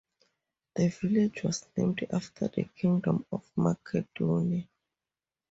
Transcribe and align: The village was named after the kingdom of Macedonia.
The 0.73 0.87
village 0.87 1.43
was 1.43 1.67
named 1.77 2.07
after 2.11 2.47
the 2.47 2.63
kingdom 2.75 3.23
of 3.31 3.47
Macedonia. 3.55 4.67